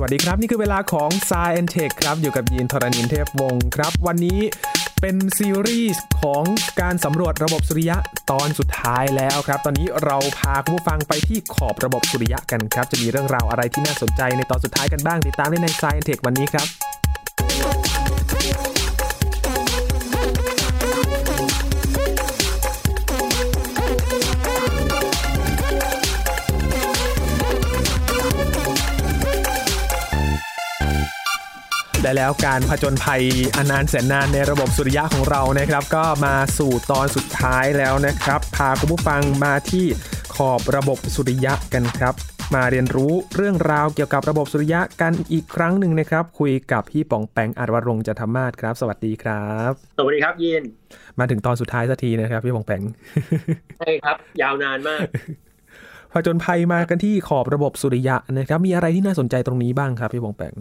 [0.00, 4.40] สวัสดีครับ นี่คือเวลาของ s ายแอนเทคครับ อยู่กับยีนทรณินเทพวงศ์ครับ วันนี้
[5.00, 6.44] เป็นซีรีส์ของ
[6.80, 7.96] การสำรวจระบบสุริยะ
[8.30, 16.66] ตอนสุดท้ายแล้วครับ ตอนนี้เราพาคุณผู้ฟังไปที่ขอบระบบสุริยะกันครับ จะมีเรื่องราวอะไรที่น่าสนใจในตอนสุดท้ายกันบ้างติดตามได้ใน s ายแอนเทควันนี้ครับ
[32.08, 33.22] และแล้วการผจญภัย
[33.56, 39.86] อนานแสนนานในระบบสุริยะของเรานะครับ ก็มาสู่ตอนสุดท้ายแล้วนะครับ พาคุณผู้ฟังมาที่
[40.36, 42.14] ขอบระบบสุริยะกันครับ
[42.54, 50.62] มาเรียนรู้เรื่องราวเกี่ยวกับระบบสุริยะกันอีกครั้งหนึ่งนะครับ คุยกับพี่ป๋องแปงอัดวรงค์จันทมาศครับ สวัสดีครับ สวัสดีครับยิน
[51.18, 52.82] มาถึงตอนสุดท้ายสักทีนะครับ พี่ป๋องแปง
[53.78, 55.06] ใช่ครับ ยาวนานมาก
[56.12, 60.54] ผจญภัยมากันที่ขอบระบบสุริยะนะครับ มีอะไรที่น่าสนใจตรงนี้บ้างครับพี่ป๋องแปง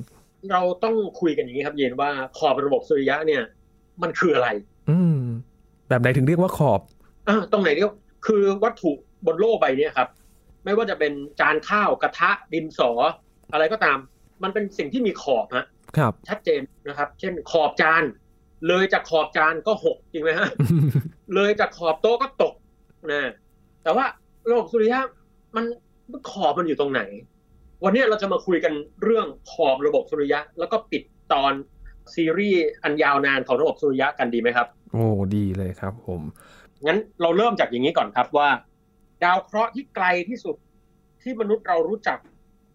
[0.51, 3.43] เราต้องคุยกันอย่างนี้ครับ เย็นว่าขอบระบบสุริยะเนี่ย
[4.01, 4.49] มันคืออะไร
[4.89, 5.19] อืม
[5.89, 6.81] แบบไหนถึงเรียกว่าขอบ
[7.27, 7.91] อ่าตรงไหนเรียก
[8.27, 8.91] คือวัตถุ
[9.25, 10.09] บนโลกใบเนี้ครับ
[10.65, 12.91] ไม่ว่าจะเป็นจานข้าวกระทะดินสอ
[13.53, 13.97] อะไรก็ตาม
[14.43, 15.65] มันเป็นสิ่งที่มีขอบฮะ
[15.97, 18.03] ครับ ชัดเจนนะครับ เช่น ขอบจาน
[18.67, 20.49] เลยจากขอบจานก็หกจริงไหมฮะ
[21.35, 22.53] เลยจากขอบโต๊ะก็ตก
[23.11, 23.31] นะ
[23.83, 24.05] แต่ว่า
[24.49, 24.99] ระบบสุริยะ
[25.55, 25.65] มัน
[26.31, 27.01] ขอบมันอยู่ตรงไหน
[27.83, 31.53] วันนี้เราจะมาคุยกันเรื่องขอบระบบสุริยะ แล้วก็ปิดตอน
[32.15, 36.21] ซีรีส์อันยาวนานของระบบสุริยะกันดีไหมครับ โอ้ดีเลยครับผม
[36.85, 38.49] งั้นเราเริ่มจากอย่างนี้ก่อนครับว่า
[39.23, 40.55] ดาวเคราะห์ที่ไกลที่สุด
[41.21, 42.19] ที่มนุษย์เรารู้จัก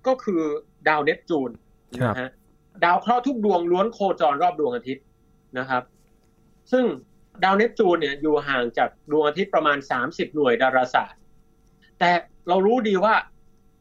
[0.06, 0.42] ก็คือ
[0.89, 1.50] ดาวเนปจูน
[2.00, 2.30] ครับนะฮะ
[2.84, 5.05] ดาวเคราะห์ทุกดวงล้วนโคจรรอบดวงอาทิตย์
[5.58, 5.83] นะครับ
[6.73, 6.84] ซึ่ง
[7.45, 11.20] ดาวเนปจูนเนี่ยอยู่ห่างจากดวงอาทิตย์ประมาณ 30 หน่วยดาราศาสตร์
[11.98, 12.11] แต่
[12.48, 13.14] เรารู้ดีว่า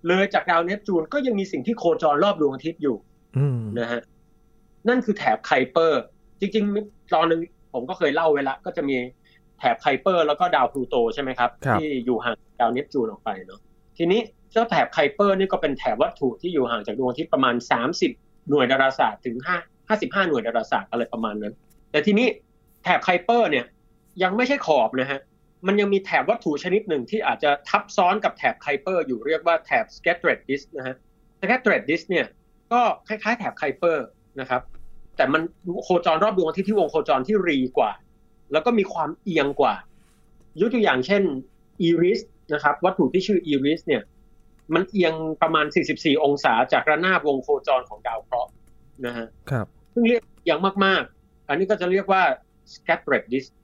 [0.07, 2.95] เลยจากดาวเนปจูนก็ยังมีสิ่งที่โคจรรอบดวงอาทิตย์อยู่
[3.37, 4.01] อืมนะฮะ
[4.89, 6.01] นั่นคือแถบไคเปอร์
[6.39, 7.39] จริงๆ ตอนหนึ่ง
[7.73, 8.95] ผมก็เคยเล่าไว้ละ ก็จะมี
[9.59, 13.59] แถบไคเปอร์ แล้วก็ดาวพลูโตใช่ไหมครับครับที่อยู่ห่างจากดาวเนปจูนออกไปเนาะ
[13.97, 14.19] ทีนี้
[14.51, 17.55] เจ้าแถบไคเปอร์นี่ก็เป็นแถบวัตถุที่อยู่ห่างจากดวงอาทิตย์ประมาณ
[18.01, 21.53] 30 หน่วยดาราศาสตร์ถึง5 55 หน่วยดาราศาสตร์อะไรประมาณนั้น
[21.91, 22.27] แต่ทีนี้
[22.83, 23.65] แถบไคเปอร์เนี่ย
[24.23, 25.19] ยังไม่ใช่ขอบนะฮะ
[25.67, 30.95] มันยังมีแถบวัตถุชนิดหนึ่งที่อาจจะทับซ้อนกับแถบไคเปอร์อยู่เรียกว่าแถบ scattered disk นะฮะ
[31.41, 32.27] scattered disk เนี่ย
[32.71, 34.05] ก็คล้ายๆแถบไคเปอร์
[34.39, 34.61] นะครับ
[35.17, 35.41] แต่มัน
[35.83, 37.91] โคจรรอบดวงอาทิตย์ที่วงโคจรที่รีกว่า
[38.51, 39.73] แล้วก็มีความเอียงกว่า
[40.59, 41.23] ยกตัวอย่างเช่น
[41.81, 42.19] อีริส
[42.53, 44.01] นะครับ วัตถุที่ชื่ออีริสเนี่ย
[44.73, 48.51] มันเอียงประมาณ 44 องศาจากระนาบวงโคจรของดาวเคราะห์
[49.05, 52.23] นะฮะครับซึ่งเรียกเอียงมากๆ อันนี้ก็จะเรียกว่า
[52.73, 53.60] scattered disk อืม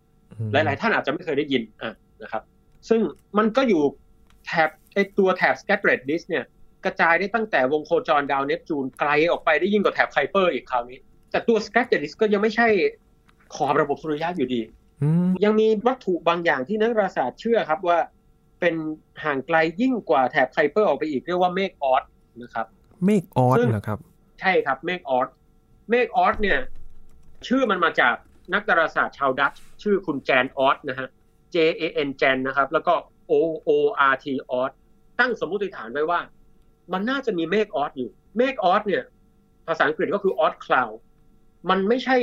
[0.53, 1.93] หลาย ๆ ท่านอาจจะไม่เคยได้ยินอะ
[2.23, 2.43] นะครับ
[2.89, 3.01] ซึ่ง
[3.37, 3.81] มันก็อยู่
[4.45, 6.45] แถบไอตัวแถบ scattered disk เนี่ย
[6.85, 10.99] กระจายได้ตั้งแต่วงโคจรดาวเนปจูนไกลออกไปได้ยิ่งกว่าแถบไคเปอร์อีกคราวนี้
[11.31, 12.67] แต่ตัว scattered disk ก็ยังไม่ใช่
[13.55, 14.61] ขอบระบบสุริยะอยู่ดี
[15.03, 17.99] อืมยังมีวัตถุบางอย่างที่นักดาราศาสตร์เชื่อครับว่า
[18.59, 18.75] เป็น
[19.23, 22.03] ห่างไกลยิ่งกว่าแถบไคเปอร์ออกไปอีกเรียกว่าเมฆออร์ต
[22.41, 22.65] นะครับ
[23.05, 23.99] เมฆออร์ตซึ่งเหรอครับ
[24.41, 25.27] ใช่ครับเมฆออร์ต
[25.89, 26.59] เมฆออร์ตเนี่ย
[27.47, 28.15] ชื่อมันมาจาก
[28.53, 31.07] นักดาราศาสตร์ชาวดัตช์ชื่อคุณแจนออร์ตนะฮะ
[31.55, 32.93] J A N แจนนะครับ แล้วก็
[33.31, 33.33] O
[33.67, 33.69] O
[34.11, 34.71] R T ออร์ต
[35.19, 36.19] ตั้งสมมติฐานไว้ว่า
[36.93, 39.03] มันน่าจะมีเมฆออร์ตอยู่ เมฆออร์ตเนี่ย
[39.67, 40.89] ภาษาอังกฤษก็คือ Oort cloud
[41.69, 42.17] มันไม่ใช่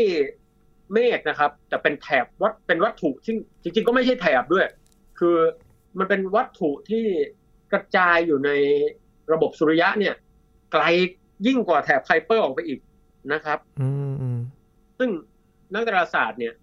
[0.93, 4.67] เมฆนะครับ แต่เป็นแถบวัดเป็นวัตถุซึ่งจริง ๆ ก็ไม่ใช่แถบด้วย
[5.19, 5.37] คือ
[5.99, 7.05] มันเป็นวัตถุที่
[7.73, 8.51] กระจายอยู่ใน
[9.33, 10.15] ระบบสุริยะเนี่ย
[10.73, 10.83] ไกล
[11.47, 12.81] ยิ่งกว่าแถบไคเปอร์ออกไปอีก
[13.33, 14.39] นะครับอืมอืม
[14.99, 15.11] ซึ่ง
[15.73, 16.55] นักดาราศาสตร์เนี่ย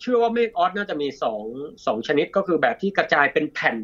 [0.00, 1.44] เชื่อว่าเมฆออสน่าจะมีสอง
[1.86, 3.76] สองชนิดก็คือแบบที่กระจายเป็นแผ่น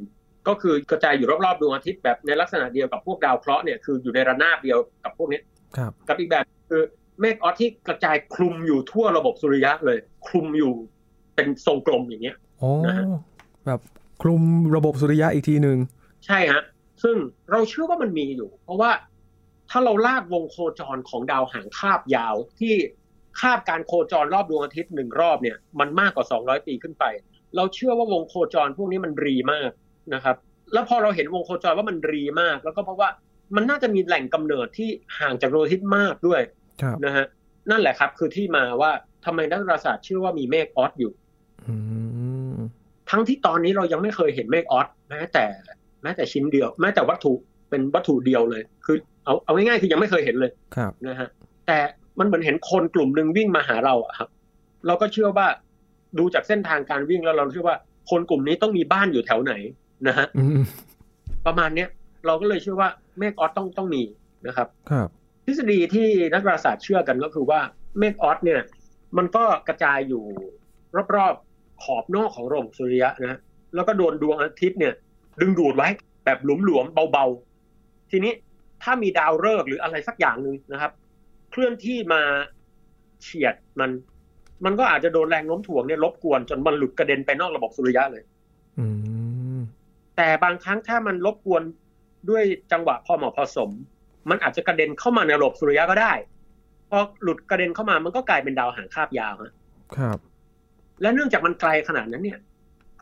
[0.48, 5.40] ก็คือกระจายอยู่รอบๆดวงอาทิตย์แบบในลักษณะเดียวกับพวกดาวเคราะห์เนี่ยคืออยู่ในระนาบเดียวกับพวกนี้
[5.76, 6.82] ครับกับอีกแบบคือ
[7.20, 10.72] เมฆออสที่กระจายคลุมอยู่ทั่วระบบสุริยะเลย คลุมอยู่
[11.34, 13.06] เป็นทรงกลมอย่างเงี้ยโอ้นะฮะ
[13.66, 13.80] แบบ
[14.22, 14.42] คลุม
[14.76, 15.78] ระบบสุริยะอีกทีหนึ่ง
[16.26, 16.62] ใช่ฮะ
[17.02, 17.16] ซึ่ง
[17.50, 18.90] เราเชื่อว่ามันมีอยู่ เพราะว่า
[19.70, 22.74] ถ้าเราลากวงโคจรของดาวหางคาบยาวที่
[23.40, 27.04] คาบการโคจรรอบดวงอาทิตย์หนึ่งรอบเนี่ยมันมากกว่า 200 ปีขึ้นไป
[27.56, 29.70] เราเชื่อว่าวงโคจรพวกนี้มันรีมาก
[30.14, 30.36] นะครับ
[30.72, 33.08] แล้วพอเราเห็นวงโคจรว่ามันรีมาก แล้วก็เพราะว่า
[33.56, 34.88] มันน่าจะมีแหล่งกำเนิดที่
[35.18, 36.40] ห่างจากดวงอาทิตย์มากด้วย
[36.82, 37.26] ครับนะฮะ
[37.70, 38.90] นั่นแหละครับ คือที่มาว่า
[39.24, 41.12] ทำไมนักดาราศาสตร์เชื่อว่ามีเมฆออสอยู่
[41.66, 41.74] อื
[42.54, 42.58] ม
[43.10, 45.44] ทั้งที่ตอนนี้เรายังไม่เคยเห็นเมฆออสแม้แต่
[46.02, 47.32] แม้แต่ชิ้นเดียว แม้แต่วัตถุ
[47.70, 51.28] เป็นวัตถุเดียวเลย คือ เอาเอาง่ายๆคือยังไม่เคยเห็นเลยครับนะฮะ
[51.66, 51.78] แต่
[52.18, 54.28] มันเหมือนเห็นคนกลุ่มหนึ่งวิ่งมาหาเราอะครับ
[54.86, 55.46] เราก็เชื่อว่า
[56.18, 57.76] ดูจากเส้นทางการวิ่งแล้วเราเชื่อว่า
[58.10, 59.52] คนกลุ่มนี้ต้องมีบ้านอยู่แถวไหน
[60.08, 60.60] นะฮะอืม
[61.46, 61.88] ประมาณเนี้ย
[62.26, 64.02] เราก็เลยเชื่อว่าเมฆออสต้องต้องมี
[64.46, 65.08] นะครับ ครับ
[65.44, 67.60] ทฤษฎีที่นักดาราศาสตร์เชื่อกันก็คือว่า
[67.98, 68.60] เมฆออสเนี่ย
[69.16, 70.24] มันก็กระจายอยู่
[71.16, 73.38] รอบๆขอบนอกของระบบสุริยะนะ
[73.74, 74.94] แล้วก็โดนดวงอาทิตย์เนี่ย
[75.40, 75.88] ดึงดูดไว้
[76.24, 78.32] แบบหลวมๆเบาๆ ทีนี้
[78.82, 80.92] ถ้ามีดาวฤกษ์หรืออะไรสักอย่างหนึ่งนะครับ
[81.56, 82.22] เคลื่อนที่มา
[83.22, 83.90] เฉียดมัน
[84.64, 88.22] มันก็อาจจะโดนแรงโน้มถ่วงเนี่ยรบกวนจนมันหลุดกระเด็นไปนอกระบบสุริยะเลย
[88.78, 88.86] อื
[89.56, 89.58] ม
[90.16, 91.62] แต่บางครั้งถ้ามันรบกวน
[92.30, 92.42] ด้วย
[92.72, 93.70] จังหวะพอเหมาะพอสม
[94.30, 96.12] มันอาจจะกระเด็นเข้ามาในระบบสุริยะก็ได้
[96.90, 99.52] พอหลุดกระเด็นเข้ามามันก็กลายเป็นดาวหางคาบยาวฮะ
[99.96, 100.18] ครับ
[101.02, 102.38] และเนื่องจากมันไกลขนาดนั้นเนี่ย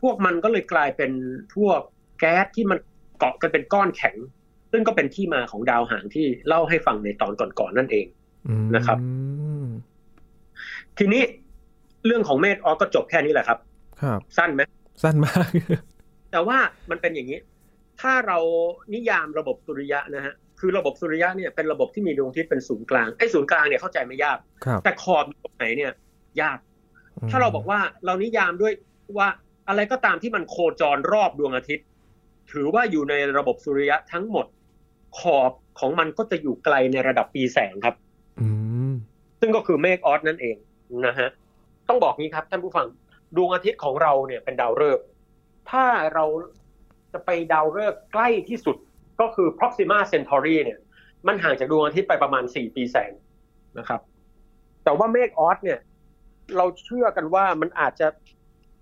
[0.01, 1.11] พวกมันก็เลยกลายเป็น
[1.55, 1.79] พวก
[2.19, 2.79] แก๊สที่มัน
[3.19, 4.15] เกาะกันเป็นก้อนแข็ง
[4.71, 8.24] ซึ่งก็เป็นที่มาของดาวหางที่เล่าให้ฟังในตอนก่อนๆนั่นเองอืม
[8.75, 8.97] นะครับ
[10.97, 11.23] ทีนี้
[12.05, 13.59] เรื่องของเมธออสก็จบแค่นี้แหละครับ
[14.01, 14.61] ครับ สั้นไหม
[15.03, 15.47] สั้นมาก
[16.31, 16.57] แต่ว่า
[16.89, 17.39] มันเป็นอย่างนี้
[18.01, 18.37] ถ้าเรา
[18.93, 25.91] นิยามระบบสุริยะนะฮะคือระบบสุริยะเนี่ยเป็นระบบที่มีดวงอาทิตย์เป็นศูนย์กลางไอ้ศูนย์กลางเนี่ยเข้าใจไม่ยากครับแต่ขอบอยู่ตรงไหนเนี่ย
[26.41, 26.57] ยาก
[27.29, 28.73] ถ้าเราบอกว่าเรานิยามด้วย
[29.17, 29.27] ว่า
[29.67, 31.85] อะไรก็ตามที่มันโคจรรอบดวงอาทิตย์
[32.51, 34.45] ถือว่าอยู่ในระบบสุริยะทั้งหมด
[35.19, 38.04] ขอบของมันก็จะอยู่ไกลในระดับปีแสงครับอืม
[39.45, 40.55] ซึ่งก็คือเมฆออสนั่นเอง
[41.07, 41.29] นะฮะ
[41.89, 42.87] ต้องบอกงี้ครับท่านผู้ฟัง
[43.35, 45.05] ดวงอาทิตย์ของเราเนี่ยเป็นดาวฤกษ์
[45.71, 46.25] ถ้าเรา
[47.13, 48.77] จะไปดาวฤกษ์ใกล้ที่สุด
[49.21, 50.79] ก็คือ Proxima Centauri เนี่ย
[51.27, 53.11] มันห่างจากดวงอาทิตย์ไปประมาณ 4 ปีแสง
[53.77, 54.01] นะครับ
[54.83, 55.79] แต่ว่าเมฆออสเนี่ย
[56.57, 58.07] เราเชื่อกันว่ามันอาจจะ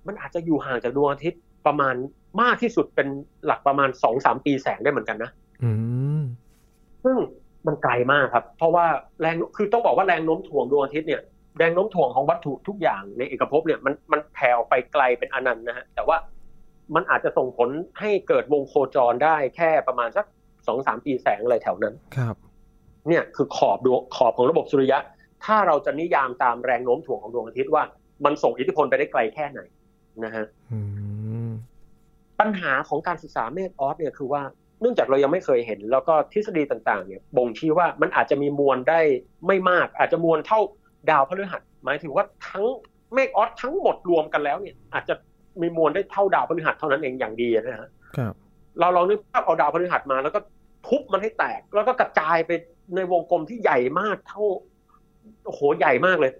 [0.08, 1.96] มันอาจจะอยู่ห่างจากดวงอาทิตย์ประมาณ
[2.42, 3.08] มากที่สุดเป็น
[3.46, 5.32] หลักประมาณ2-3ปีแสงได้เหมือนกันนะ
[5.64, 5.72] อื
[6.20, 6.22] ม
[7.04, 7.18] ซึ่ง
[7.68, 8.86] มันไกลมากครับ เพราะว่า
[9.22, 11.22] แรงคือต้องบอกว่าแรงโน้มถ่วงดวงอาทิตย์เนี่ย
[11.58, 16.18] แรงโน้มถ่วงของวัตถุทุกอย่างในเอกภพเนี่ยมันมันแผ่ออกไปไกลเป็นอนันต์นะฮะแต่ว่า
[16.96, 17.70] มันอาจจะส่งผล
[18.00, 20.26] ให้เกิดวงโคจรได้แค่ประมาณสัก
[20.68, 22.36] สองสามปีแสงอะไรแถวนั้นครับ
[23.08, 25.00] เนี่ยคือขอบดวงขอบของระบบสุริยะ
[25.46, 27.84] ถ้าเราจะนิยามตามแรงโน้มถ่วงของดวงอาทิตย์ว่า
[28.26, 29.60] มันส่งอิทธิพลไปได้ไกลแค่ไหน
[30.26, 30.80] นะฮะอื
[31.50, 31.52] ม
[32.40, 34.42] ปัญหาของการศึกษาเมฆออสเนี่ยคือว่า
[34.84, 39.00] เนื่องจากเรายังไม่เคยเห็น แล้วก็ทฤษฎีต่างๆเนี่ยบ่งชี้ว่ามันอาจจะมีมวลได้
[39.48, 40.60] ไม่มาก อาจจะมวลเท่า
[41.10, 42.66] ดาวพฤหัส หมายถึงว่าทั้ง
[43.14, 45.16] เมฆออสทั้งหมดรวมกันแล้วเนี่ย อาจจะ
[45.62, 48.34] มีมวลได้เท่าดาวพฤหัสเท่านั้นเองอย่างดีนะฮะครับ
[48.80, 50.40] เราลองนึกภาพเอาดาวพฤหัสมา แล้วก็
[50.88, 52.52] ทุบมันให้แตก แล้วก็กระจายไป
[52.96, 54.42] ในวงกลมที่ใหญ่มากเท่า
[55.46, 56.32] โอ้โหใหญ่มากเลย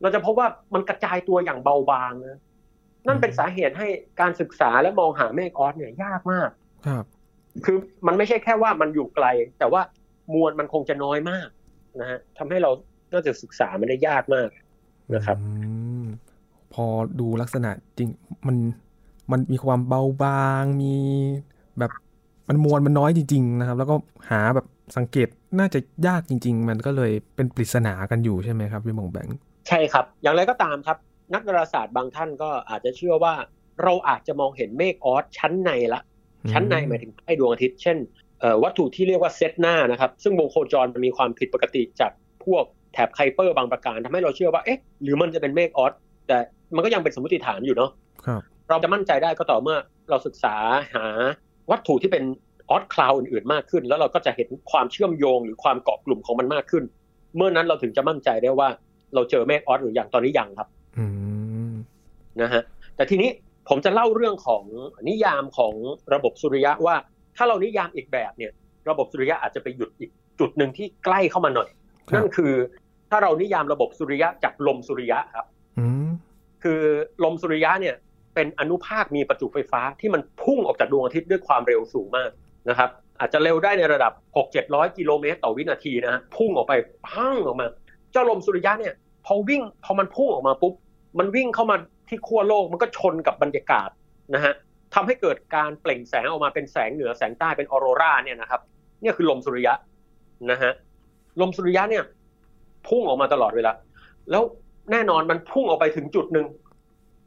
[0.00, 2.38] เราจะพบว่ามันกระจายตัวอย่างเบาบางนะ
[3.06, 3.88] นั่นเป็นสาเหตุให้
[4.20, 6.50] การศึกษาและมองหาเมฆออสเนี่ยยากมาก
[6.86, 7.04] ครับ
[7.64, 7.76] คือ
[8.06, 9.26] มันไม่ใช่แค่ว่ามันอยู่ไกล
[9.58, 9.82] แต่ว่า
[10.34, 11.48] มวลมันคงจะน้อยมาก
[12.00, 12.70] นะฮะทำให้เรา
[13.12, 14.48] น่าจะศึกษามันได้ยากมาก
[15.14, 15.48] นะครับอื
[16.02, 16.04] ม
[16.74, 16.84] พอ
[17.20, 18.08] ดูลักษณะจริง
[18.46, 18.56] มัน
[19.32, 20.94] มันมีความเบาบางมี
[21.78, 21.90] แบบ
[22.48, 23.94] มันมวลมันน้อยจริง ๆ นะครับ แล้วก็
[24.30, 24.66] หาแบบ
[24.96, 25.28] สังเกต
[25.58, 29.38] น่าจะยากจริง ๆ มันก็เลยเป็นปริศนากันอยู่ใช่ไหมครับพี่หมงแบงค์
[29.68, 30.96] ใช่ครับ อย่างไรก็ตามครับ
[31.34, 33.34] นักดาราศาสตร์บางท่านก็อาจจะเชื่อว่า
[33.82, 36.00] เราอาจจะมองเห็นเมฆออสชั้นในละ
[36.52, 37.96] ชั้นในหมายถึงใกล้ดวงอาทิตย์ เช่น
[38.40, 42.12] เอ่อวัตถุที่เรียกว่าเซตหน้านะครับ ซึ่งวงโคจรมันมีความผิดปกติจาก
[42.44, 45.92] พวกแถบไคเปอร์บางประการทำให้เราเชื่อว่าเอ๊ะหรือมันจะเป็นเมฆออส
[46.28, 46.38] แต่
[46.74, 47.90] มันก็ยังเป็นสมมติฐานอยู่เนาะ
[48.26, 49.78] ครับเราจะมั่นใจได้ก็ต่อเมื่อ
[50.10, 50.54] เราศึกษา
[50.94, 51.06] หา
[51.70, 52.24] วัตถุที่เป็น
[52.70, 56.84] ออสคลาวอื่นๆมากขึ้น แล้วเราก็จะเห็นความเชื่อมโยงหรือความเกาะกลุ่มของมันมากขึ้น
[57.36, 58.68] เมื่อนั้นเราถึงจะมั่นใจได้ว่า
[59.14, 60.68] เราเจอเมฆออสหรือยังตอนนี้ยังครับ
[60.98, 61.06] อื
[61.70, 61.72] ม
[62.40, 62.62] นะฮะ
[62.96, 63.30] แต่ทีนี้
[63.68, 64.64] ผมจะเล่าเรื่องของ
[65.08, 65.74] นิยามของ
[66.14, 66.96] ระบบสุริยะว่า
[67.36, 68.52] ถ้าเรานิยามอีกแบบเนี่ย
[68.88, 71.68] ระบบสุริยะอาจจะไปหยุดอีกจุดหนึ่งที่ใกล้เข้ามาหน่อย
[72.08, 72.52] ครับนั่นคือ
[73.10, 75.46] ถ้าเรานิยามระบบสุริยะจากลมสุริยะครับ
[75.78, 76.08] อืม
[76.62, 76.80] คือ
[77.24, 77.94] ลมสุริยะเนี่ย
[78.34, 82.30] เป็นอนุภาคมีประจุไฟฟ้าที่มันพุ่งออกจากดวงอาทิตย์ด้วยความเร็วสูงมาก
[82.68, 86.72] นะครับ อาจจะเร็วได้ในระดับ 6 700 กิโลเมตรต่อวินาทีนะฮะพุ่งออกไป
[87.08, 87.66] พังออกมา
[88.12, 88.94] เจ้าลมสุริยะเนี่ย
[89.26, 90.74] พอวิ่งพอมันพุ่งออกมาปุ๊บ
[91.18, 91.76] มันวิ่งเข้ามา
[92.08, 93.90] ที่ขั้วโลกมันก็ชนกับบรรยากาศ
[94.34, 94.54] นะฮะ
[94.94, 98.60] ทำให้เกิดการเปล่งแสงออกมาเป็นแสงเหนือแสงใต้เป็นออโรราเนี่ยนะครับ
[99.02, 99.74] เนี่ยคือลมสุริยะ
[100.50, 100.72] นะฮะ
[101.40, 102.04] ลมสุริยะเนี่ย
[102.88, 103.72] พุ่งออกมาตลอดเวลา
[104.30, 104.42] แล้ว
[104.92, 106.46] แน่นอนมันพุ่งออกไปถึงจุดหนึ่ง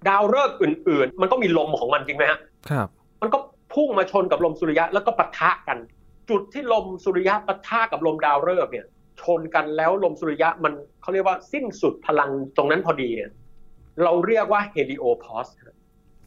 [0.07, 2.87] ดาวฤกษ์อื่น ๆ มันก็มีลมของมันจริงไหมฮะครับ
[3.21, 3.37] มันก็
[3.73, 5.77] พุ่งมาชนกับลมสุริยะแล้วก็ปะทะกัน
[6.29, 8.85] จุดที่ลมสุริยะปะทะกับลมดาวฤกษ์เนี่ย
[9.21, 13.29] ชนกันแล้วลมสุริยะมันเขาเรียกว่าสิ้นสุดพลังตรงนั้นพอดีเนี่ย
[14.03, 15.47] เราเรียกว่า heliopause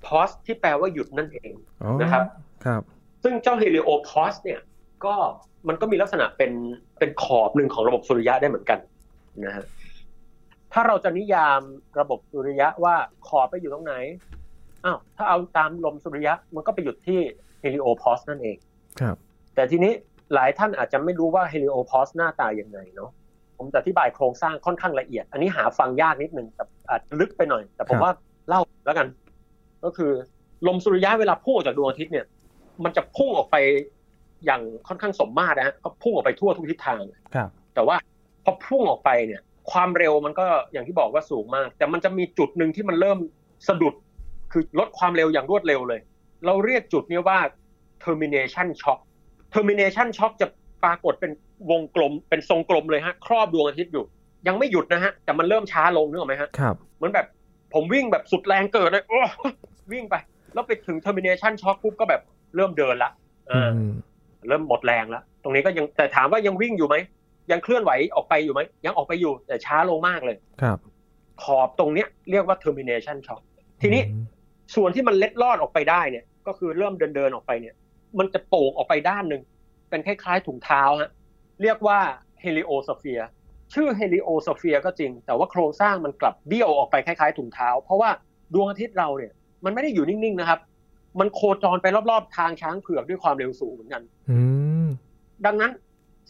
[0.06, 1.52] pause ที่แปลว่าหยุดนั่นเอง
[1.82, 2.24] อ๋อนะครับ
[2.64, 2.82] ครับ
[3.22, 4.60] ซึ่งเจ้า heliopause เนี่ย
[5.04, 5.14] ก็
[5.68, 6.52] มันก็มีลักษณะเป็น
[6.98, 8.78] เป็นขอบหนึ่งของระบบสุริยะได้เหมือนกัน
[9.44, 9.64] นะฮะ
[10.72, 11.60] ถ้าเราจะนิยาม
[12.00, 12.94] ระบบสุริยะว่า
[13.28, 13.94] ขอบไปอยู่ตรงไหน
[14.84, 17.20] อ้าวถ้าเอาตามลมสุริยะมันก็ไปหยุดที่
[17.60, 18.56] heliopause นั่นเอง
[19.00, 19.16] ครับ
[19.54, 19.92] แต่ทีนี้
[20.34, 23.10] หลายท่านอาจจะไม่รู้ว่า heliopause หน้าตายังไงเนาะ
[23.62, 28.12] ผมจะอธิบายโครงสร้างค่อนข้างละเอียด อันนี้หาฟังยากนิดนึงแต่อาจลึกไปหน่อย แต่ผมว่า
[28.48, 29.06] เล่าแล้วกัน
[29.84, 30.12] ก็คือ
[30.66, 32.26] ลมสุริยะเวลาพุ่งออกจากดวงอาทิตย์เนี่ย
[32.84, 33.56] มันจะพุ่งออกไป
[34.44, 37.00] อย่างค่อนข้างสมมาตรนะฮะก็พุ่งออกไปทั่วทุกทิศทาง
[37.34, 37.96] ครับ แต่ว่า
[38.44, 39.40] พอพุ่งออกไปเนี่ย
[39.72, 43.18] ความเร็วมันก็อย่างที่บอกว่าสูงมาก แต่มันจะมีจุดหนึ่งที่มันเริ่ม
[43.68, 43.94] สะดุด
[44.52, 46.00] คือลดความเร็วอย่างรวดเร็วเลย
[46.46, 47.38] เราเรียกจุดนี้ว่า
[48.04, 49.00] termination shock
[49.54, 50.46] termination shock จะ
[50.84, 51.32] ปรากฏเป็น
[51.70, 54.04] วงกลมเป็นทรงกลมเลยฮะ ครอบดวงอาทิตย์อยู่
[54.46, 57.26] ยังไม่หยุดนะฮะ แต่มันเริ่มช้าลงนึกออกไหมฮะครับเหมือนแบบ
[57.74, 59.20] ผมวิ่งแบบสุดแรงเกิดเลยโอ้
[59.92, 60.14] วิ่งไป
[60.54, 62.22] แล้วไปถึง termination shock ปุ๊บก็แบบ
[62.56, 63.10] เริ่มเดินละ
[63.50, 63.92] อือ่าม
[64.48, 66.96] เริ่มหมดแรงแล้ว ตรงนี้ก็ยังแต่ถามว่ายังวิ่งอยู่ไหม
[67.50, 70.78] ยังเคลื่อนไหวออกไปอยู่ไหม ยังออกไปอยู่แต่ช้าลงมากเลยครับ
[71.42, 73.42] ขอบตรงเนี้ยเรียกว่า termination shock
[73.82, 74.24] ทีนี้อืม
[74.74, 77.74] ส่วนที่มันเล็ดลอดออกไปได้เนี่ย ก็คือเริ่มเดินเดินๆออกไปเนี่ย
[78.18, 79.42] มันจะโป่งออกไปด้านหนึ่ง
[79.92, 81.10] เป็นคล้ายๆถุงเท้าฮะ
[81.62, 81.98] เรียกว่า
[82.44, 83.26] heliosphere
[83.74, 88.10] ชื่อ heliosphere ก็จริง แต่ว่าโครงสร้างมันกลับเบี้ยวออกไปคล้ายๆถุงเท้า เพราะว่า
[88.54, 89.32] ดวงอาทิตย์เราเนี่ย
[89.64, 90.60] มันไม่ได้อยู่นิ่งๆนะครับ
[91.20, 94.38] มันโคจรไปรอบๆทางช้างเผือกด้วยความเร็วสูงเหมือนกันอื
[94.84, 94.88] ม
[95.46, 95.72] ดังนั้น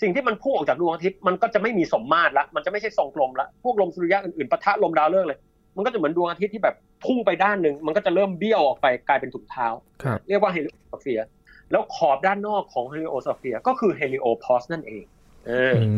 [0.02, 5.38] สิ่งที่มันพุ่งออกจากดวงอาทิตย์มันก็จะไม่มีสมมาตรละ มันจะไม่ใช่ทรงกลมละ พวกลมสุริยะอื่นๆปะทะลมดาวฤกษ์เลย
[5.76, 9.66] มันก็จะเหมือนดวงอาทิตย์ที่แบบพุ่งไปด้านหนึ่ง มันก็จะเริ่มเบี้ยวออกไปกลายเป็นถุงเท้า
[10.02, 11.26] ครับเรียกว่า heliosphere
[11.72, 15.04] แล้วขอบด้านนอกของ heliosphere ก็คือ heliopause นั่นเอง
[15.46, 15.92] เออออื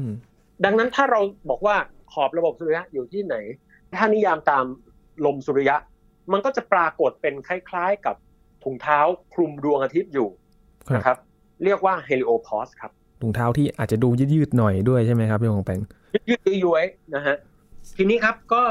[0.00, 0.02] ม
[0.64, 1.76] ดังนั้นถ้าเราบอกว่า
[2.12, 3.36] ขอบระบบสุริยะอยู่ที่ไหน
[3.98, 4.64] ถ้านิยามตาม
[5.24, 5.76] ลมสุริยะ
[6.32, 8.16] มันก็จะปรากฏเป็นคล้ายๆกับ
[8.64, 8.98] ถุงเท้า
[9.34, 10.28] คลุมดวงอาทิตย์อยู่
[10.88, 11.16] ครับนะครับ
[11.64, 12.90] เรียกว่าเฮลิโอพอสครับ
[13.22, 15.80] ถุงเท้าที่อาจจะดูยืดๆหน่อยด้วยใช่ไหมครับพี่ของแปง
[16.28, 17.36] ยืดๆย้วยๆนะฮะ
[17.96, 18.62] ทีนี้ครับก็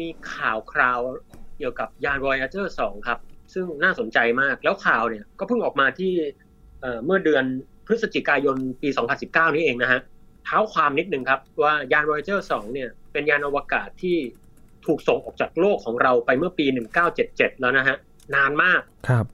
[0.00, 1.00] มีข่าวคราว
[1.58, 3.18] เกี่ยวกับยาน Voyager 2ครับ
[3.52, 6.12] ซึ่งน่าสนใจมากแล้วข่าวเนี่ยก็เพิ่งออกมาที่
[6.80, 7.44] เอ่อเมื่อเดือน
[7.86, 8.88] พฤศจิกายนปี
[9.22, 10.00] 2019 นี้เองนะฮะ
[10.44, 14.16] เท้าความนิดนึงครับ ว่ายาน Voyager 2เนี่ย เป็นยานอวกาศที่
[14.86, 16.66] ถูกส่งออกจากโลกของเราไปเมื่อปี
[17.14, 17.96] 1977 แล้วนะฮะ
[18.34, 19.24] นานมากครับ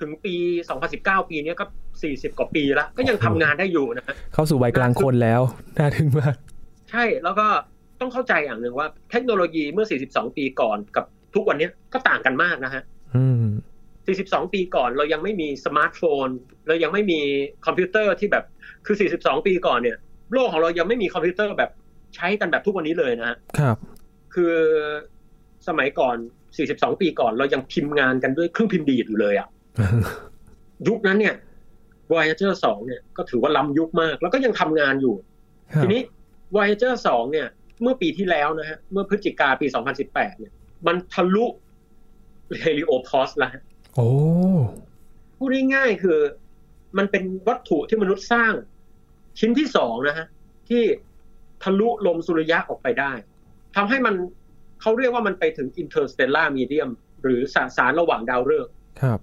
[0.00, 0.34] ถึงปี
[0.82, 1.64] 2019 ปีเนี้ยก็
[2.02, 5.40] 40 กว่าปีแล้ว ก็ยังทำงานได้อยู่นะฮะเข้าสู่วัยกลางคนแล้ว
[5.78, 6.36] น่าทึ่งมาก
[6.90, 7.46] ใช่แล้วก็
[8.00, 11.04] ต้องเข้าใจอย่างหนึ่งว่าเทคโนโลยีเมื่อ 42 ปีก่อนกับ
[11.34, 16.28] ทุกวันนี้ก็ต่างกันมากนะฮะอืม 42 ปีก่อนเรายังไม่มีสมาร์ทโฟน
[16.68, 17.20] เรายังไม่มี
[17.66, 18.44] คอมพิวเตอร์ที่แบบ
[18.86, 19.96] คือ 42 ปีก่อนเนี่ย
[20.32, 21.70] โลกของเรายังไม่มีคอมพิวเตอร์แบบ
[22.16, 23.76] ใช้กันแบบทุกวันนี้เลยนะฮะครับ
[24.34, 24.54] คือ
[25.68, 26.16] สมัยก่อน
[26.58, 29.48] 42 ปีก่อนเรายังพิมพ์งานกันด้วยเครื่องพิมพ์ดีดอยู่เลยอะ
[30.88, 31.34] ยุคนั้นเนี่ย
[32.12, 35.14] Voyager 2 เนี่ยก็ถือว่าล้ำยุคมาก แล้วก็ยังทำงานอยู่
[35.72, 36.00] ครับทีนี้
[36.54, 37.48] Voyager 2 เนี่ย
[37.82, 39.66] เมื่อปีที่แล้วนะฮะเมื่อพฤศจิกาปี
[40.02, 40.52] 2018 เนี่ย
[40.86, 41.46] มันทะลุ
[42.64, 43.62] Heliopause แล้วฮะ
[43.94, 44.08] โอ้
[45.36, 46.18] พูดง่ายๆคือ
[46.98, 48.52] มันเป็นวัตถุที่มนุษย์สร้าง
[49.38, 50.26] ชิ้นที่สองนะฮะ
[50.68, 50.82] ที่
[51.62, 53.12] ทะลุลมสุริยะออกไปได้
[53.76, 54.14] ทำให้มัน
[54.80, 56.90] เขาเรียกว่ามันไปถึง interstellar medium
[57.22, 58.72] หรือสสารระหว่างดาวฤกษ์
[59.02, 59.18] ครับ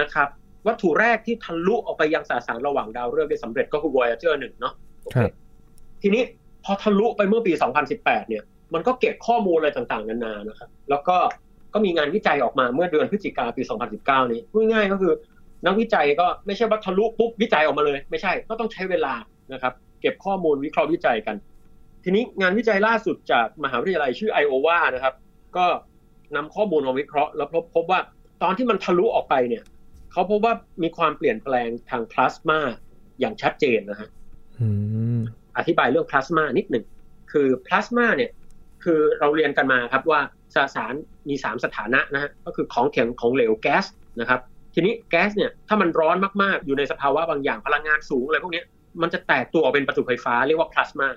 [0.00, 0.28] นะครับ
[0.66, 5.32] วัตถุแรกที่ทะลุออกไปยังสสารระหว่างดาวฤกษ์ได้สำเร็จก็คือ Voyager 1เนาะโอครัเคบ
[6.02, 6.22] ทีนี้
[6.64, 7.52] พอทะลุไปเมื่อปี
[7.90, 8.42] 2018 เนี่ย
[8.74, 11.16] มันก็เก็บข้อมูลอะไรต่างๆ นานานะครับ แล้วก็
[11.74, 13.62] ก็มีงานวิจัยออกมาเมื่อเดือนพฤศจิกาปี
[13.96, 15.12] 2019 นี้พูดง่ายๆก็คือ
[15.66, 19.14] นักวิจัยก็ไม่ใช่ว่าทะลุปุ๊บวิจัยออกมาเลย ไม่ใช่ก็ต้องใช้เวลา
[19.52, 21.36] นะครับเก็บข้อมูลวิเคราะห์วิจัยกัน
[22.04, 25.14] ทีนี้งานวิจัยล่าสุดจากมหาวิทยาลัยชื่อไอโอวานะครับ
[25.56, 25.66] ก็
[26.36, 28.00] นำข้อมูลมาวิเคราะห์แล้วพบพบว่า
[28.42, 29.62] ตอนที่มันทะลุออกไปเนี่ย
[30.12, 32.58] เขาพบว่ามีความเปลี่ยนแปลงทางพลาสมา
[33.20, 34.08] อย่างชัดเจนนะฮะ
[34.58, 34.68] อื
[35.18, 35.20] ม
[35.58, 36.84] อธิบายเรื่องพลาสมานิดหนึ่ง
[37.32, 38.30] คือพลาสมาเนี่ย
[38.84, 40.20] คือเราเรียนกันมาครับว่า
[40.54, 40.94] สสาร
[41.28, 43.84] มีสามสถานะนะฮะก็คือของแข็งของเหลวแก๊ส
[44.20, 44.40] นะครับ
[44.74, 48.62] ทีนี้แก๊สเนี่ยถ้ามันร้อนมากๆ อยู่ในสภาวะบางอย่างพลังงานสูงอะไรพวกนี้
[49.02, 51.08] มันจะแตกตัวออกเป็นประจุไฟฟ้าเรียกว่าพลาสมา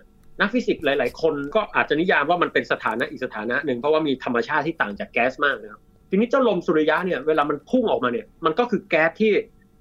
[0.42, 9.32] นักฟิสิกส์หลาย ๆ คนก็อาจจะนิยามว่ามันเป็นสถานะอีกสถานะหนึ่งเพราะว่ามีธรรมชาติที่ต่างจากแก๊สมากนะครับทีนี้เจ้าลมสุริยะเนี่ยเวลามันพุ่งออกมาเนี่ยมันก็คือแก๊สที่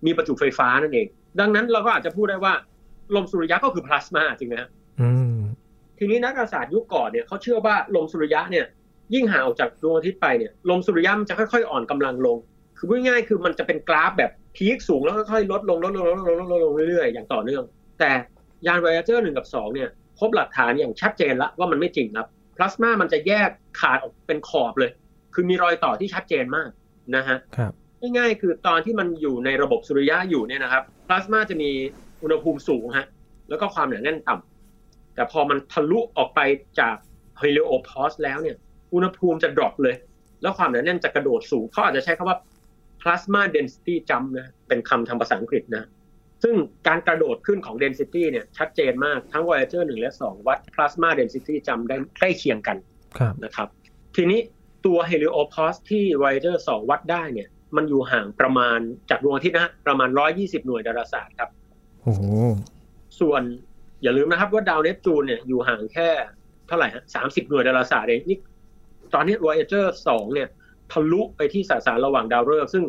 [0.07, 1.07] มีประจุไฟฟ้านั่นเอง
[1.41, 2.55] ดังนั้นเราก็อาจจะพูดได้ว่า
[3.15, 4.69] ลมสุริยะก็คือพลาสมาจริงไหมฮะ
[6.05, 8.67] ทีนี้นักดาราศาสตร์ยุคก่อนเนี่ยเขาเชื่อว่าลมสุริยะเนี่ย
[9.15, 12.39] ยิ่งห่างออกจากดวงอาทิตย์ไปเนี่ยลมสุริยะมันจะค่อยๆ อ่อนกำลังลง
[12.79, 17.65] คือพูดง่ายๆคือมันจะเป็นกราฟแบบพีคสูงแล้วค่อยๆลดลงลดลงลดลงลดลงลดลงเรื่อยๆอย่างต่อเนื่อง
[17.99, 18.11] แต่
[18.67, 24.91] ยาน Voyager หนึ่งกับสองเนี่ยพบหลักฐานอย่างชัดเจนแล้วว่ามันไม่จริงครับพลาสมามันจะแยกขาดออกเป็นขอบเลย
[25.35, 26.71] คือมีรอยต่อที่ชัดเจนมาก
[27.17, 31.71] นะฮะครับง่ายๆคือตอนที่มันอยู่ในระบบสุริยะอยู่เนี่ยนะครับพลาสมาจะมี
[32.23, 33.07] อุณหภูมิสูงฮะ
[33.49, 34.54] แล้วก็ความหนาแน่นต่ำ
[35.15, 36.41] แต่พอมันทะลุออกไป
[36.81, 36.97] จาก
[37.39, 38.57] heliopause แล้วเนี่ย
[38.95, 39.97] อุณหภูมิจะ drop เลย
[40.43, 42.39] แล้วความหนาแน่นจะกระโดดสูงเขาอาจจะใช้คำว่า
[43.01, 45.85] plasma density jump นะ เป็นคำทางภาษาอังกฤษนะ
[46.43, 46.55] ซึ่ง
[46.89, 52.77] การกระโดดขึ้นของ density เนี่ยชัดเจนมาก ทั้ง Voyager 1 และ 2 วัด plasma density จำได้ใกล้เคียงกัน
[53.19, 53.69] ครับนะครับ
[54.17, 54.41] ทีนี้
[54.87, 58.79] ตัว Heliopause ที่ Voyager 2 วัดได้เนี่ย มันอยู่ห่างประมาณ
[59.11, 61.51] จากดวงอาทิตย์นะฮะประมาณ 120 หน่วยดาราศาสตร์ครับ
[62.03, 62.23] โอ้โห
[63.21, 63.43] ส่วน
[64.05, 66.09] อย่าลืมนะครับว่าดาวเนปจูนเนี่ยอยู่ห่างแค่
[66.67, 68.39] เท่าไหร่ฮะ30หน่วยดาราศาสตร์เองนี่
[69.15, 70.49] ตอนนี้ Voyager 2เนี่ย
[70.93, 72.85] ทะลุไปที่สสารระหว่างดาวฤกษ์ซึ่ง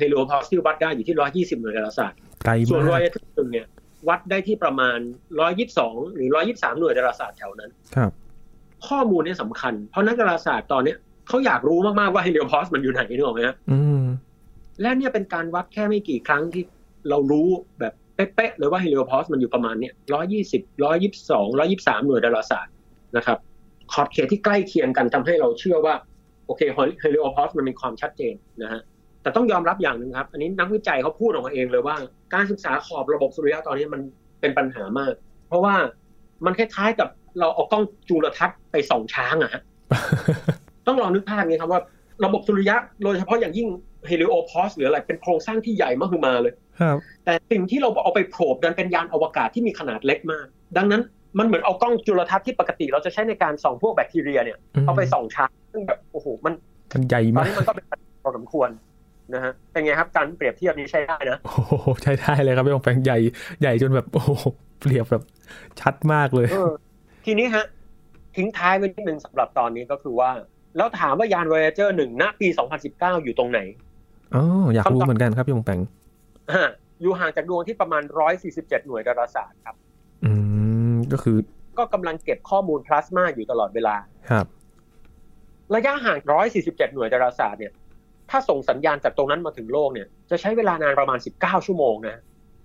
[0.00, 1.16] Heliopause ที่วัดได้อยู่ที่
[1.56, 3.66] 120หน่วยดาราศาสตร์ไกลส่วนมาก Voyager 1เนี่ย
[4.08, 4.98] วัดได้ที่ประมาณ
[5.56, 8.10] 122หรือ123หน่วยดาราศาสตร์แถวนั้นครับ
[8.88, 10.96] ข้อมูลเนี่ยสำคัญ เพราะนักดาราศาสตร์ตอนเนี้ย
[11.28, 14.02] เขาอยากรู้มากๆว่า Heliopause มันอยู่ไหนนึกออกไหมฮะอืม
[14.80, 16.64] และเนี่ยเป็นการวัดแค่ไม่กี่ครั้งที่
[17.08, 17.48] เรารู้
[17.80, 17.94] แบบ
[18.34, 19.94] เป๊ะๆเลยว่า Heliopause มันอยู่ประมาณเนี่ย
[20.38, 22.74] 120 122 123หน่วยดาราศาสตร์
[23.16, 23.38] นะครับ
[23.92, 25.94] ขอบเขตที่ใกล้เคียงกันทำให้เราเชื่อว่า
[26.46, 26.60] โอเค
[27.02, 28.80] Heliopause มันมีความชัดเจนนะฮะ
[29.22, 31.96] แต่ต้องยอมรับอย่างหนึ่งครับ อันนี้นักวิจัยเขาพูดออกมาเองเลยว่า
[32.34, 34.00] การศึกษาขอบระบบสุริยะตอนนี้มัน
[34.40, 35.14] เป็นปัญหามาก
[35.48, 35.74] เพราะว่า
[36.44, 37.08] มันคล้ายๆกับ
[37.40, 39.62] เราเอากล้องจุลทรรศน์ไปส่องช้างอะฮะ
[40.86, 41.80] ต้องลองนึกภาพนี้ครับว่า
[42.24, 43.68] ระบบสุริยะโดยเฉพาะอย่างยิ่ง
[44.10, 50.46] Heliopause หรืออะไรเป็นโครงสร้างที่ใหญ่มากคือมาเลย ครับ แต่สิ่งที่เราเอาไปโผล่ดันเป็นยานอวกาศที่มีขนาดเล็กมาก
[50.76, 51.02] ดังนั้น
[51.38, 56.54] มันเหมือนเอากล้องจุลทรรศน์ที่ปกติเราจะใช้ในการส่องพวกแบคทีเรียเนี่ยอืมเอาไปส่องช้างซึ่งแบบโอ้โหมัน
[56.92, 58.68] มันใหญ่ตอนมากนี้มันก็เป็นปัญหาพอสมควร
[59.34, 63.18] นะฮะเป็นไงครับการเปรียบเทียบนี้ใช้ได้นะโอ้โหใช่ได้เลยครับพี่ปองแปงใหญ่
[63.60, 64.30] ใหญ่จนแบบโอ้โห
[64.80, 65.22] เปรียบแบบ
[65.80, 66.70] ชัดมากเลยเออ
[67.24, 67.64] ทีนี้ฮะ
[68.36, 70.30] ทิ้งท้ายไว้นิดนึงสำหรับตอนนี้ก็คือว่า
[70.76, 72.48] แล้วถามว่ายาน Voyager 1ณปี
[72.86, 73.60] 2019 อยู่ตรงไหน
[74.34, 74.44] อ๋อ
[74.74, 75.80] อยากรู้เหมือนกันครับพี่ปองแปง
[76.50, 76.64] อ่า
[77.02, 78.02] อยู่ห่างจากดวงที่ประมาณ
[78.44, 79.76] 147 หน่วยดาราศาสตร์ครับ
[80.24, 80.30] อื
[80.92, 81.38] ม ก็คือ
[81.78, 83.96] ก็กำลังเก็บข้อมูลพลาสมาอยู่ตลอดเวลา
[84.30, 84.46] ครับ
[85.74, 86.18] ระยะห่าง
[86.56, 87.72] 147 หน่วยดาราศาสตร์เนี่ย
[88.30, 92.16] ถ้าส่งสัญญาณจากตรงนั้นมาถึงโลกเนี่ย จะใช้เวลานานประมาณ 19 ชั่วโมงนะ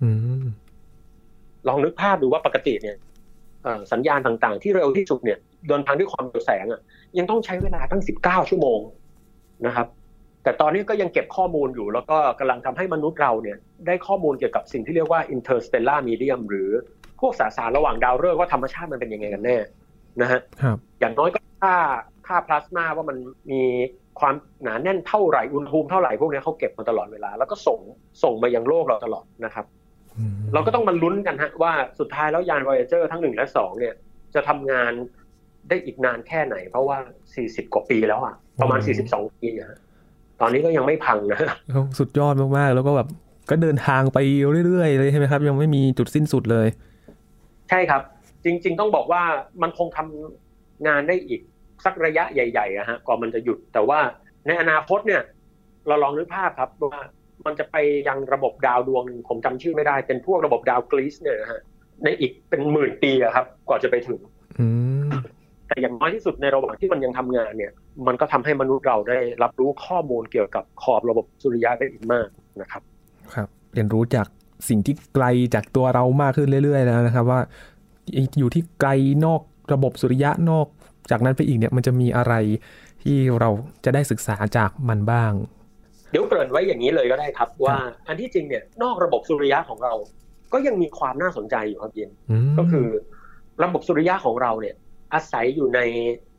[0.04, 0.10] อื
[0.44, 0.46] ม
[1.68, 2.96] ลองนึกภาพดูว่าปกติเนี่ย
[3.64, 6.82] เอ่อสัญญาณต่างๆ ที่เร็วที่สุดเนี่ยเดินทางด้วยความเร็วแสงอะ
[7.18, 8.80] ยังต้องใช้เวลาตั้ง 19 ชั่วโมง
[9.66, 9.88] นะครับ
[10.46, 16.70] แต่ตอนนี้ก็ยังเก็บข้อมูลอยู่ แล้วก็กำลังทำให้มนุษย์เราเนี่ยได้ข้อมูลเกี่ยวกับสิ่งที่เรียกว่า interstellar medium หรือ
[17.20, 19.58] พวกสสารระหว่างดาวฤกษ์ว่าธรรมชาติมันเป็นยังไงกันแน่
[20.22, 21.76] นะฮะครับอย่างน้อยก็ค่า
[22.28, 23.18] ค่าพลาสมาว่ามัน
[23.52, 23.64] มี
[24.20, 27.80] ความหนาแน่นเท่าไหร่อุณหภูมิเท่าไหร่พวกนี้เขาเก็บมาตลอดเวลา แล้วก็ส่ง
[28.24, 29.66] ส่งมายังโลกเราตลอดนะครับ
[30.18, 33.94] อืมเราก็ต้องมาลุ้นกันฮะว่าสุดท้ายแล้วยาน Voyager ทั้งหนึ่งและสองเนี่ย
[34.36, 34.92] จะทำงาน
[35.70, 36.98] ได้อีกนานแค่ไหน เพราะว่า
[37.36, 38.80] 40 กว่าปีแล้วอะประมาณ
[39.12, 39.80] 42 ปีอะฮะ
[40.42, 41.40] ตอนนี้ก็ยังไม่พังนะ
[42.00, 43.08] สุดยอดมากๆ แล้วก็แบบ
[43.50, 44.18] ก็เดินทางไป
[44.66, 46.68] เรื่อยๆเลยใช่ไหมครับ ยังไม่มีจุดสิ้นสุดเลย
[47.70, 48.02] ใช่ครับ
[48.46, 49.24] จริง ๆ ต้องบอกว่า
[49.62, 51.42] มันคงทำงานได้อีก
[51.86, 54.00] สักระยะใหญ่ๆอะฮะก่อนมันจะหยุด แต่ว่า
[54.48, 55.22] ในอนาคตเนี่ย
[55.88, 57.02] เราลองนึกภาพครับว่า
[57.46, 57.76] มันจะไป
[58.08, 61.62] ยังระบบดาวดวงหนึ่งผมจำชื่อไม่ได้ เป็นพวกระบบดาวกรีซเนี่ยนะฮะ
[62.04, 64.20] ในอีกเป็นหมื่นปีอะครับกว่าจะไปถึง
[64.60, 64.66] อื
[65.05, 65.05] ม
[65.76, 67.72] แต่อย่างน้อยที่สุดในระหว่างที่มันยังทำงานเนี่ย
[68.08, 72.28] มันก็ทำให้มนุษย์เราได้รับรู้ข้อมูลเกี่ยวกับขอบระบบสุริยะได้อีกมาก
[72.62, 72.82] นะครับ
[73.34, 74.28] ครับ เรียนรู้จาก
[74.70, 77.40] สิ่งที่ไกลจากตัวเรามากขึ้นเรื่อยๆแล้วนะครับ ว่า
[78.40, 78.90] อยู่ที่ไกล
[79.26, 79.42] นอก
[79.74, 80.68] ระบบสุริยะนอก
[81.12, 82.34] จากนั้นไปอีกเนี่ยมันจะมีอะไร
[83.04, 83.50] ที่เรา
[83.86, 85.32] จะได้ศึกษาจากมันบ้าง
[86.12, 87.76] เดี๋ยวเกริ่นไว้อย่างนี้เลยก็ได้ครับ ว่า
[88.08, 89.94] อันที่จริงเนี่ยนอกระบบสุริยะของเรา
[90.54, 92.10] ก็ยังมีความน่าสนใจอยู่ครับเย็น
[92.50, 92.88] มก็คือ
[93.64, 94.76] ระบบสุริยะของเราเนี่ย
[95.16, 95.80] อาศัยอยู่ใน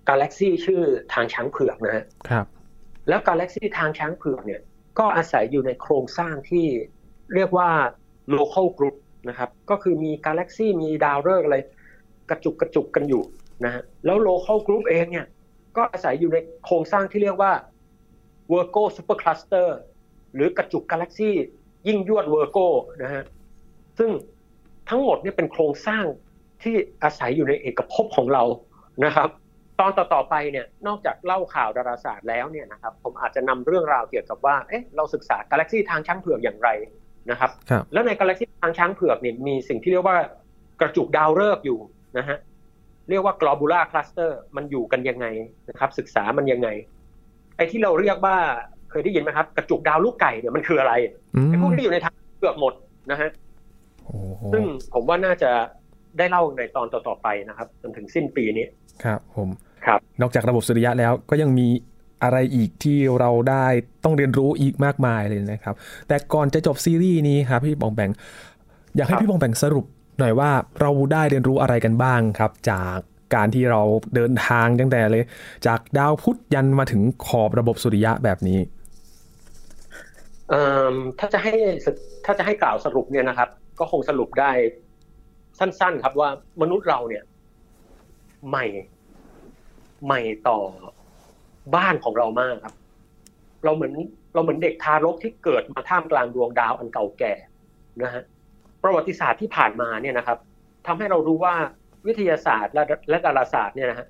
[0.08, 2.46] กาแล็กซีชื่อทางช้างเผือกนะฮะครับ
[3.08, 4.60] แล้วกาแล็กซีทางช้างเผือกเนี่ย
[4.98, 6.66] ก็อาศัยอยู่ในโครงสร้างที่
[7.34, 7.70] เรียกว่า
[8.38, 8.96] local group
[9.28, 11.56] นะครับ ก็คือมีกาแล็กซีมีดาวฤกษ์อะไร
[12.30, 13.22] กระจุกกระจุกกันอยู่
[13.64, 15.26] นะฮะแล้ว local group เองเนี่ย
[15.76, 17.52] ก็อาศัยอยู่ในโครงสร้างที่เรียกว่า
[18.52, 19.68] Virgo supercluster
[20.34, 21.30] หรือกระจุกกาแล็กซี
[21.88, 22.66] ยิ่งยวด Virgo
[23.02, 23.24] นะฮะ
[23.98, 24.10] ซึ่ง
[24.88, 26.04] ทั้งหมดเนี่ยเป็นโครงสร้าง
[26.62, 28.44] ที่อาศัยอยู่ในเอกภพของเรา
[29.04, 29.28] นะครับ
[29.80, 36.68] ตอนต่อๆไปเนี่ยนอกจากเล่าข่าวดาราศาสตร์แล้วเนี่ยนะครับผมอาจจะนำเรื่องราวเกี่ยวกับว่าเอ๊ะเราศึกษากาแล็กซีทางช้างเผือกอย่างไร
[37.30, 40.16] นะครับครับแล้วในกาแล็กซีทางช้างเผือกเนี่ยมีสิ่งที่เรียกว่า
[40.80, 41.78] กระจุกดาวฤกษ์อยู่
[42.18, 42.38] นะฮะ
[43.11, 45.26] เรียกว่า globular cluster มันอยู่กันยังไง
[45.68, 46.68] นะครับ ศึกษามันยังไง
[47.56, 48.37] ไอ้ที่เราเรียกว่า
[48.90, 50.92] เคยได้ยินไหมครับ กระจุกดาวลูกไก่เนี่ยมันคืออะไร
[51.37, 52.74] อืมไอ้พวกที่อยู่ในทางเผือกหมด
[53.11, 53.30] นะฮะ
[54.04, 54.62] โอ้โหซึ่ง
[54.94, 55.50] ผมว่าน่าจะ
[56.18, 58.66] ได้เล่าในตอนต่อๆไปนะครับ จนถึงสิ้นปีนี้
[59.04, 59.48] ครับผม
[59.87, 61.68] ครับ นอกจากระบบสุริยะแล้วก็ยังมี
[62.22, 63.66] อะไรอีกที่เราได้
[64.04, 65.74] ต้องเรียนรู้อีกมากมายเลยนะครับ
[66.09, 68.11] แต่ก่อนจะจบซีรีส์นี้ครับพี่บองแบง
[68.96, 69.87] อยากให้ครับพี่บองแบงสรุป
[70.18, 72.98] หน่อยว่าเราได้เรียนรู้อะไรกันบ้างครับ จาก
[73.35, 73.82] การที่เรา
[74.14, 75.24] เดินทางตั้งแต่เลย
[75.66, 78.59] จากดาวพุธยันมาถึงขอบระบบสุริยะแบบนี้
[80.50, 81.52] เอิ่มถ้าจะให้
[81.85, 81.87] ส
[82.24, 84.50] ถ้าจะให้กล่าวสรุปเนี่ยนะครับ ก็คงสรุปได้
[85.59, 86.28] สั้น ๆ ครับว่า
[86.62, 87.22] มนุษย์เราเนี่ย
[88.48, 88.66] ใหม่
[90.06, 90.59] ใหม่ต่อ
[91.76, 92.74] บ้านของเรามากครับ
[93.64, 93.94] เราเหมือน
[94.35, 97.32] เราเหมือนเด็กทารกที่เกิดมาท่ามกลางดวงดาวอันเก่าแก่
[98.02, 98.22] นะฮะ
[98.82, 100.38] ประวัติศาสตร์ที่ผ่านมาเนี่ยนะครับ
[100.87, 101.54] ทำให้เรารู้ว่า
[102.06, 104.06] วิทยาศาสตร์และและดาราศาสตร์เนี่ยนะฮะ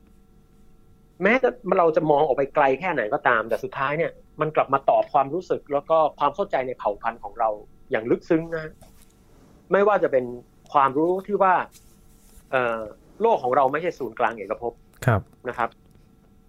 [1.23, 7.49] แม้จะเราจะมองออกไปไกลแค่ไหนก็ตาม แต่สุดท้ายเนี่ย มันกลับมาตอบความรู้สึก แล้วก็ความเข้าใจในเผ่าพันธุ์ของเรา
[7.91, 8.73] อย่างลึกซึ้งนะ
[9.73, 10.25] ไม่ว่าจะเป็น
[10.73, 11.55] ความรู้ที่ว่า
[12.51, 12.81] เออ
[13.23, 14.73] โลกของเราไม่ใช่ศูนย์กลางเอกภพ
[15.07, 15.71] ครับนะครับ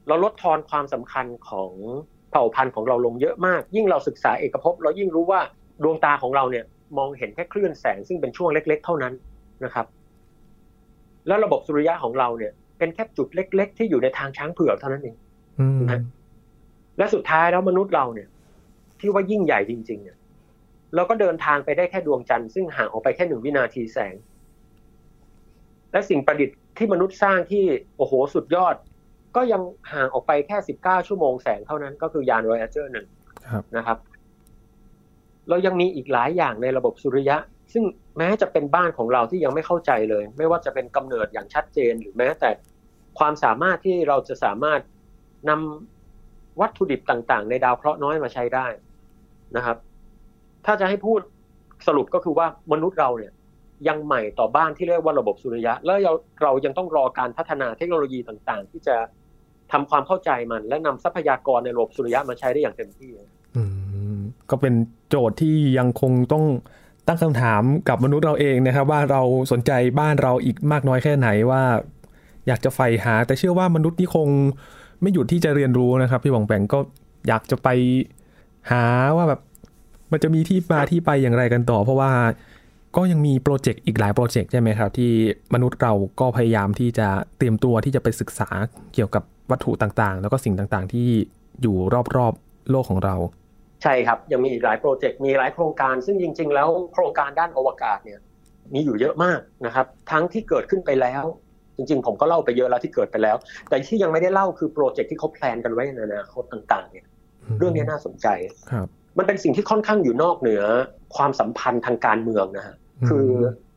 [0.07, 1.71] เราลดทอนความสำคัญของ
[2.31, 5.41] เผ่าพันธุ์ของเราลงเยอะมาก ยิ่งเราศึกษาเอกภพเรายิ่งรู้ว่า
[5.83, 6.65] ดวงตาของเราเนี่ย
[6.97, 9.13] มองเห็นแค่คลื่นแสงซึ่งเป็นช่วงเล็ก ๆ เท่านั้น
[9.63, 9.85] นะครับ
[11.27, 15.15] แล้วระบบสุริยะของเราเนี่ย เป็นแค่จุดเล็ก ๆ ที่อยู่ในทางช้างเผือกเท่านั้นเอง
[15.59, 15.79] อืม
[16.97, 18.27] และสุดท้ายแล้วมนุษย์เราเนี่ย
[18.99, 20.17] ที่ว่ายิ่งใหญ่จริง ๆ เนี่ย
[20.95, 24.13] เราก็เดินทางไปได้แค่ดวงจันทร์ซึ่งห่างออกไปแค่หนึ่งวินาทีแสง
[25.91, 27.63] และสิ่งประดิษฐ์ที่มนุษย์สร้างที่
[27.97, 28.75] โอ้โหสุดยอด
[29.35, 29.61] ก็ยัง
[29.93, 33.07] ห่างออกไปแค่สิบเก้าชั่วโมงแสงเท่านั้นก็คือยาน Voyager หนึ่ง
[33.51, 33.97] ครับนะครับ
[35.49, 37.37] เรายังมีอีกหลายอย่างในระบบสุริยะ
[37.73, 37.83] ซึ่ง
[38.17, 42.49] แม้จะเป็นบ้านของเราที่ยังไม่เข้าใจเลย ไม่ว่าจะเป็นกำเนิดอย่างชัดเจนหรือแม้แต่
[43.19, 44.81] ความสามารถที่เราจะสามารถ
[45.49, 48.67] นำวัตถุดิบต่างๆ ในดาวเคราะห์น้อยมาใช้ได้
[49.55, 49.77] นะครับ
[50.65, 51.19] ถ้าจะให้พูด
[51.87, 53.33] สรุปก็คือว่ามนุษย์เราเนี่ย
[53.87, 56.13] ยังใหม่ต่อบ้านที่เรียกว่าระบบสุริยะ แล้วเรา
[56.43, 58.95] เรายังต้องรอการพัฒนาเทคโนโลยีต่างๆ ที่จะ
[59.71, 63.11] ทำความเข้าใจมัน และนำทรัพยากรในระบบสุริยะมาใช้ได้อย่างเต็มที่
[64.49, 64.73] ก็เป็น
[65.09, 66.45] โจทย์ที่ยังคงต้อง
[67.07, 71.63] ตั้งคำถามกับมนุษย์เราเองนะครับ ว่าเราสนใจบ้านเราอีกมากน้อยแค่ไหนว่า
[72.47, 74.29] อยากจะใฝ่หา แต่เชื่อว่ามนุษย์นี่คง
[75.01, 76.79] ไม่หยุดที่จะเรียนรู้นะครับ พี่หวังแปงก็
[77.27, 77.67] อยากจะไป
[78.71, 78.83] หา
[79.17, 79.41] ว่าแบบ
[80.11, 82.11] มันจะมีที่มาที่ไปอย่างไรกันต่อ เพราะว่า
[82.97, 85.11] ก็ยังมีโปรเจกต์อีกหลายโปรเจกต์ใช่ไหมครับ ที่
[85.53, 87.07] มนุษย์เราก็พยายามที่จะ
[87.37, 88.49] เตรียมตัวที่จะไปศึกษา
[88.93, 91.07] เกี่ยวกับวัตถุต่างๆ แล้วก็สิ่งต่างๆ ที่
[91.61, 91.75] อยู่
[92.17, 93.15] รอบๆโลกของเรา
[93.83, 98.19] ใช่ครับ ยังมีอีกหลายโปรเจกต์มีหลายโครงการ ซึ่งจริง ๆ แล้วโครงการด้านอวกาศเนี่ย
[98.73, 101.23] มีอยู่เยอะมากนะครับ ทั้งที่เกิดขึ้นไปแล้ว
[101.77, 103.35] จริง ๆ ผมก็เล่าไปเยอะแล้วที่เกิดไปแล้ว
[103.69, 107.05] แต่ที่ยังไม่ได้เล่าคือโปรเจกต์ที่เขาแพลนกันไว้ในอนาคตต่างๆเนี่ย
[107.59, 108.27] เรื่องนี้น่าสนใจ
[108.71, 110.63] ครับมันเป็นสิ่งที่ค่อนข้างอยู่นอกเหนือ
[111.15, 112.75] ความสัมพันธ์ทางการเมืองนะฮะ
[113.09, 113.29] คือ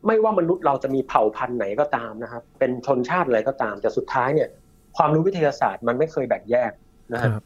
[0.07, 4.49] ไม่ว่ามนุษย์เราจะมีเผ่าพันธุ์ไหนก็ตามนะครับ เป็นชนชาติอะไรก็ตามแต่สุดท้ายเนี่ย
[4.97, 6.73] ความรู้วิทยาศาสตร์มันไม่เคยแบ่งแยก
[7.13, 7.43] นะฮะครับ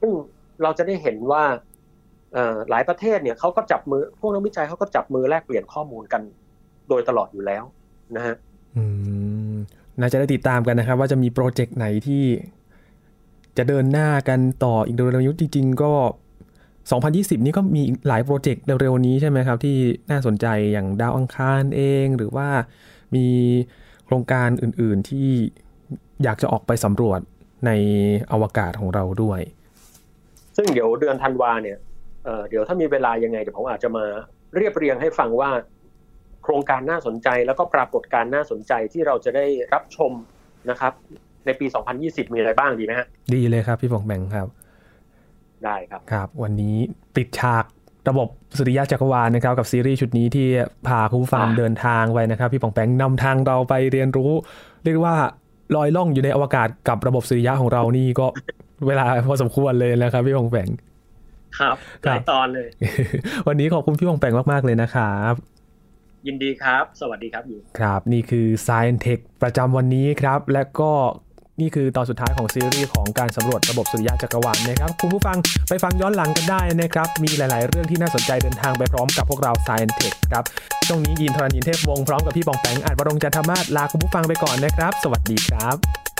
[0.00, 0.10] ซึ่ง
[0.62, 1.44] เราจะได้เห็นว่า
[2.32, 6.22] เอ่อหลายประเทศเนี่ยเขาก็จับมือพวกนักวิจัยเขาก็จับมือแลกเปลี่ยนข้อมูลกัน
[6.88, 7.64] โดยตลอดอยู่แล้ว
[8.16, 8.34] นะฮะ
[8.76, 8.84] อื
[9.52, 9.54] ม
[10.00, 12.24] น่าจะได้ติดตามกันนะครับ ว่าจะมีโปรเจกต์ไหนที่
[13.56, 15.92] จะเดินหน้ากันต่ออีกเร็วๆนี้จริงๆก็
[16.92, 19.76] 2020 นี่ก็มีหลายโปรเจกต์เร็วๆนี้ใช่ไหมครับ ที่
[20.10, 22.48] น่าสนใจอย่างดาวอังคารเอง หรือว่า
[23.14, 23.26] มี
[24.06, 25.28] โครงการอื่นๆที่
[26.24, 27.20] อยากจะออกไปสำรวจ
[27.66, 27.70] ใน
[28.32, 29.40] อวกาศของเราด้วย
[30.56, 31.78] ซึ่งเดี๋ยวเดือนธันวาเนี่ย
[32.24, 34.04] เอ่อเดี๋ยวถ้ามีเวลายังไงเดี๋ยวผมอาจจะมา
[34.56, 35.50] เรียบเรียงให้ฟังว่า
[36.42, 40.12] โครงการน่าสนใจแล้วก็ปรากฏการณ์น่าสนใจที่เราจะได้รับชม
[40.70, 40.92] นะครับ
[41.46, 41.66] ในปี
[42.00, 44.48] 2020 มีอะไรบ้างดีไหมฮะดีเลยครับพี่ฟองแบงครับ
[45.66, 46.76] ได้ครับครับ วันนี้
[47.16, 47.64] ปิดฉาก
[48.08, 50.46] ระบบสุริยะจักรวาลนะครับกับซีรีส์ชุดนี้ที่
[50.86, 54.30] พาคุณผู้ฟังอ่าเดินทางไปนะครับ พี่ปองแปงนำทางเราไปเรียนรู้
[54.84, 55.16] เรียกว่า
[55.76, 58.26] ลอยล่องอยู่ในอวกาศกับระบบสุริยะของเรานี่ก็
[58.86, 60.68] เวลาพอสมควรเลยนะครับ พี่ปองแปง
[61.58, 62.68] ครับหลายตอนเลย
[63.48, 65.34] วันนี้ขอบคุณพี่ปองแปงมากๆเลยนะครับ
[66.26, 70.92] ยินดีครับ สวัสดีครับอยู่ครับ นี่คือ Science Tech ประจำวันนี้ครับ และก็
[71.60, 75.36] นี่คือตอนสุดท้ายของซีรีส์ของการสำรวจระบบสุริยะจักรวาลนะครับ คุณผู้ฟัง
[75.68, 80.44] ไปฟังย้อนหลังกันได้นะครับ มีหลาย ๆ เรื่องที่น่าสนใจเดินทางไปพร้อมกับพวกเรา Science Tech ครับ
[80.86, 86.13] ช่วงนี้ยินทรณินเทพวงศ์พร้อมกับพี่บองแปงอาจวรงจันทมาศลาคุณผู้ฟังไปก่อนนะครับ สวัสดีครับ